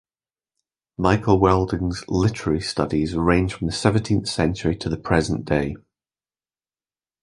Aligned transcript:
Michael 0.97 1.39
Wilding's 1.39 2.03
literary 2.07 2.59
studies 2.59 3.13
range 3.15 3.53
from 3.53 3.67
the 3.67 3.71
seventeenth 3.71 4.27
century 4.27 4.75
to 4.77 4.89
the 4.89 4.97
present 4.97 5.45
day. 5.45 5.75